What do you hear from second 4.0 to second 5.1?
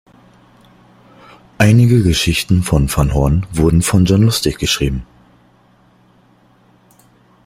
John Lustig geschrieben.